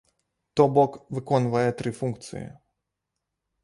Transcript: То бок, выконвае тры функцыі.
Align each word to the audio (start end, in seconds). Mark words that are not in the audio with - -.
То 0.59 0.63
бок, 0.77 0.97
выконвае 1.17 1.69
тры 1.83 1.95
функцыі. 2.01 2.45